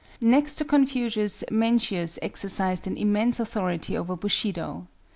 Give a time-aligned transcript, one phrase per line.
[0.19, 4.87] Next to Confucius, Mencius exercised an immense authority over Bushido.